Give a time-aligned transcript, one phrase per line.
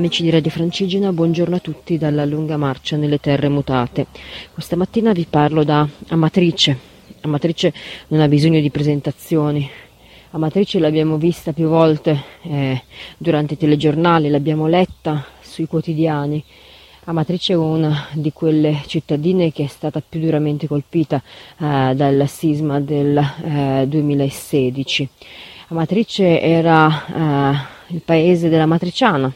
[0.00, 4.06] Amici di Radio Francigena, buongiorno a tutti dalla lunga marcia nelle terre mutate.
[4.50, 6.74] Questa mattina vi parlo da Amatrice.
[7.20, 7.70] Amatrice
[8.08, 9.68] non ha bisogno di presentazioni.
[10.30, 12.82] Amatrice l'abbiamo vista più volte eh,
[13.18, 16.42] durante i telegiornali, l'abbiamo letta sui quotidiani.
[17.04, 21.22] Amatrice è una di quelle cittadine che è stata più duramente colpita
[21.58, 25.08] eh, dal sisma del eh, 2016.
[25.70, 29.32] Amatrice era eh, il paese della matriciana,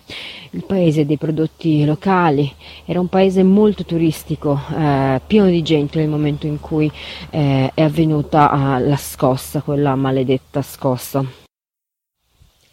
[0.51, 2.53] il paese dei prodotti locali,
[2.85, 6.91] era un paese molto turistico, eh, pieno di gente nel momento in cui
[7.31, 11.25] eh, è avvenuta eh, la scossa, quella maledetta scossa.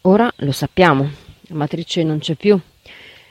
[0.00, 1.08] Ora lo sappiamo,
[1.42, 2.58] la matrice non c'è più,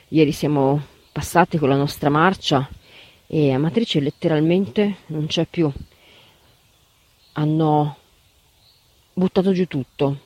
[0.08, 0.80] ieri siamo
[1.12, 2.66] passati con la nostra marcia
[3.26, 5.70] e la matrice letteralmente non c'è più.
[7.34, 7.96] Hanno
[9.14, 10.18] buttato giù tutto,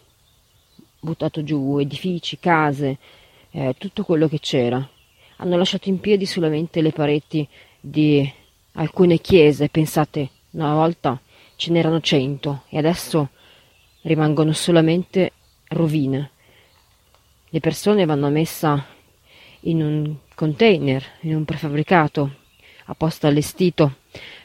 [1.00, 2.98] buttato giù edifici, case,
[3.50, 4.88] eh, tutto quello che c'era.
[5.38, 7.46] Hanno lasciato in piedi solamente le pareti
[7.80, 8.30] di
[8.72, 11.20] alcune chiese, pensate, una volta
[11.56, 13.30] ce n'erano cento e adesso
[14.02, 15.32] rimangono solamente
[15.68, 16.30] rovine.
[17.48, 18.84] Le persone vanno messe
[19.60, 22.44] in un container, in un prefabbricato
[22.86, 23.96] apposta allestito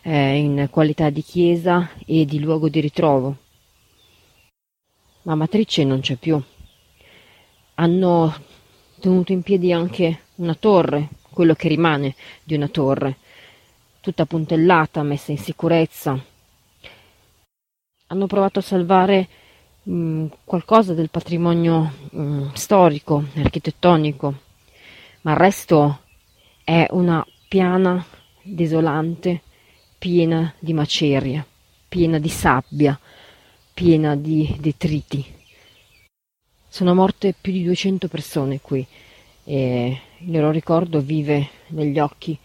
[0.02, 3.41] eh, in qualità di chiesa e di luogo di ritrovo.
[5.24, 6.42] Ma Matrice non c'è più.
[7.76, 8.36] Hanno
[9.00, 13.18] tenuto in piedi anche una torre, quello che rimane di una torre,
[14.00, 16.20] tutta puntellata, messa in sicurezza.
[18.08, 19.28] Hanno provato a salvare
[19.84, 24.34] mh, mm, qualcosa del patrimonio mh, mm, storico, architettonico,
[25.22, 26.00] ma il resto
[26.64, 28.04] è una piana
[28.42, 29.42] desolante,
[29.98, 31.46] piena di macerie,
[31.88, 33.00] piena di sabbia,
[33.74, 35.26] piena di detriti.
[36.68, 38.86] Sono morte più di 200 persone qui
[39.44, 42.38] e il loro ricordo vive negli occhi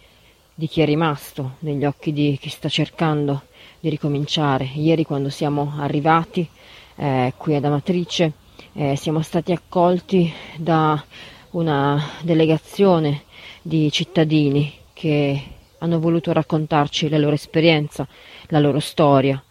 [0.55, 3.43] di chi è rimasto, negli occhi di chi sta cercando
[3.79, 4.65] di ricominciare.
[4.75, 6.49] Ieri quando siamo arrivati
[6.97, 8.33] eh, qui ad Amatrice
[8.73, 11.03] eh, siamo stati accolti da
[11.51, 13.25] una delegazione
[13.63, 15.43] di cittadini che
[15.79, 18.07] hanno voluto raccontarci la loro esperienza,
[18.49, 19.43] la loro storia,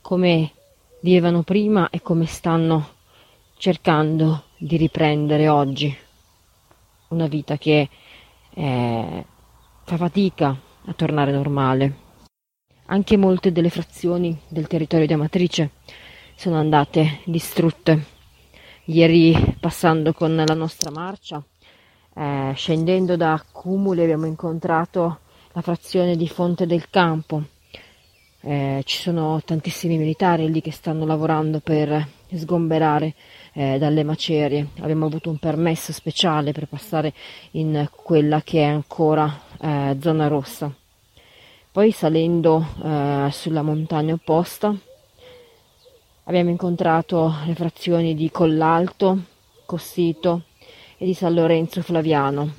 [0.00, 0.52] come
[1.04, 2.92] vivevano prima e come stanno
[3.58, 5.94] cercando di riprendere oggi
[7.08, 7.90] una vita che
[8.54, 9.24] eh,
[9.84, 12.02] fa fatica a tornare normale.
[12.86, 15.72] Anche molte delle frazioni del territorio di Amatrice
[16.36, 18.06] sono andate distrutte.
[18.84, 21.44] Ieri passando con la nostra marcia,
[22.14, 25.18] eh, scendendo da Cumuli abbiamo incontrato
[25.52, 27.42] la frazione di Fonte del Campo,
[28.46, 33.14] eh, ci sono tantissimi militari lì che stanno lavorando per sgomberare
[33.54, 34.68] eh, dalle macerie.
[34.80, 37.14] Abbiamo avuto un permesso speciale per passare
[37.52, 40.72] in quella che è ancora eh, zona rossa.
[41.72, 44.76] Poi salendo eh, sulla montagna opposta
[46.24, 49.22] abbiamo incontrato le frazioni di Collalto,
[49.64, 50.42] Cossito
[50.98, 52.52] e di San Lorenzo Flaviano.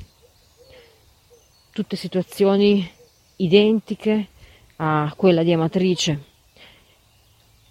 [1.72, 2.90] Tutte situazioni
[3.38, 4.29] identiche
[4.78, 6.24] a quella di Amatrice,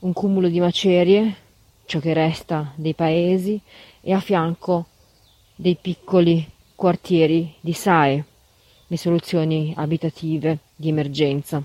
[0.01, 1.37] un cumulo di macerie,
[1.85, 3.61] ciò che resta dei paesi,
[4.01, 4.87] e a fianco
[5.55, 8.25] dei piccoli quartieri di SAE,
[8.87, 11.63] le soluzioni abitative di emergenza.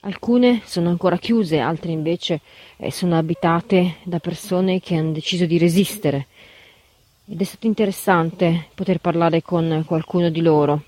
[0.00, 2.40] Alcune sono ancora chiuse, altre invece
[2.76, 6.26] eh, sono abitate da persone che hanno deciso di resistere.
[7.24, 10.84] Ed è stato interessante poter parlare con qualcuno di loro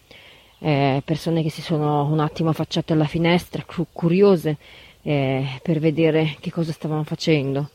[0.65, 4.57] eh, persone che si sono un attimo affacciate alla finestra, curiose
[5.03, 7.69] eh, per vedere che cosa stavamo facendo.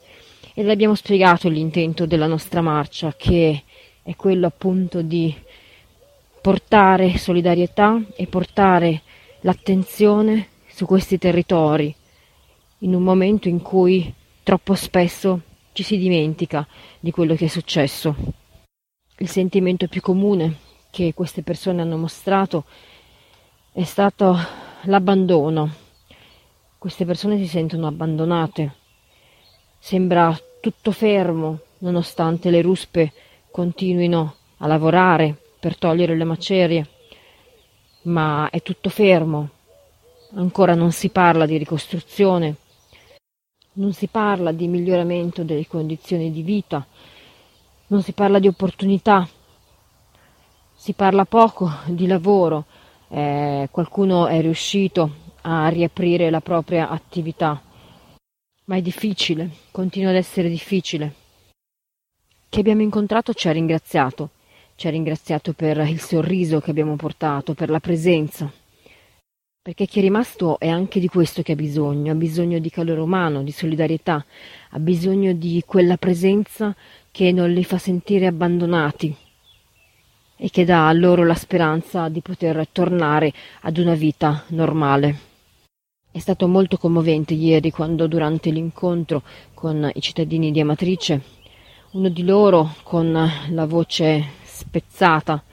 [0.55, 3.61] E le abbiamo spiegato l'intento della nostra marcia, che
[4.01, 5.31] è quello appunto di
[6.41, 9.03] portare solidarietà e portare
[9.41, 11.93] l'attenzione su questi territori
[12.79, 15.41] in un momento in cui troppo spesso
[15.73, 16.67] ci si dimentica
[16.99, 18.15] di quello che è successo.
[19.19, 22.65] Il sentimento più comune che queste persone hanno mostrato
[23.71, 24.37] è stato
[24.83, 25.71] l'abbandono.
[26.77, 28.75] Queste persone si sentono abbandonate.
[29.77, 33.13] Sembra tutto fermo, nonostante le ruspe
[33.51, 36.87] continuino a lavorare per togliere le macerie,
[38.03, 39.49] ma è tutto fermo.
[40.35, 42.55] ancora non si parla di ricostruzione,
[43.73, 46.85] non si parla di miglioramento delle condizioni di vita,
[47.87, 49.27] non si parla di opportunità,
[50.79, 52.63] si parla poco di lavoro,
[53.09, 55.11] eh, qualcuno è riuscito
[55.41, 57.61] a riaprire la propria attività,
[58.63, 61.13] ma è difficile, continua ad essere difficile.
[62.47, 64.29] Chi abbiamo incontrato ci ha ringraziato,
[64.75, 68.49] ci ha ringraziato per il sorriso che abbiamo portato, per la presenza,
[69.61, 73.01] perché chi è rimasto è anche di questo che ha bisogno, ha bisogno di calore
[73.01, 74.25] umano, di solidarietà,
[74.69, 76.73] ha bisogno di quella presenza
[77.11, 79.27] che non li fa sentire abbandonati
[80.41, 85.27] e che dà loro la speranza di poter tornare ad una vita normale.
[86.09, 89.21] È stato molto commovente ieri quando durante l'incontro
[89.53, 91.37] con i cittadini di Amatrice
[91.91, 93.11] uno di loro con
[93.49, 95.43] la voce spezzata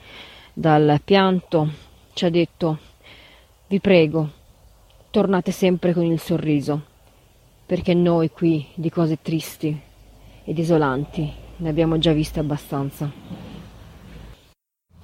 [0.53, 1.69] dal pianto
[2.13, 2.77] ci ha detto
[3.67, 4.29] vi prego,
[5.11, 6.81] tornate sempre con il sorriso,
[7.65, 9.77] perché noi qui di cose tristi
[10.43, 13.36] e desolanti ne abbiamo già viste abbastanza.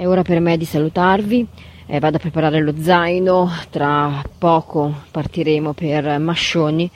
[0.04, 1.48] È ora per me di salutarvi,
[1.86, 6.92] eh, vado a preparare lo zaino, tra poco partiremo per Mascioni,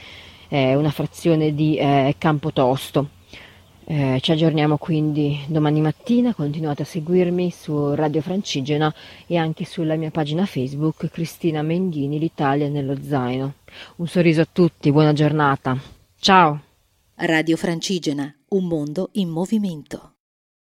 [0.49, 3.07] eh, una frazione di eh, Campotosto.
[3.85, 8.93] Eh, ci aggiorniamo quindi domani mattina, continuate a seguirmi su Radio Francigena
[9.25, 13.53] e anche sulla mia pagina Facebook Cristina Menghini, l'Italia nello zaino.
[13.95, 15.79] Un sorriso a tutti, buona giornata.
[16.19, 16.61] Ciao!
[17.15, 20.11] Radio Francigena, un mondo in movimento.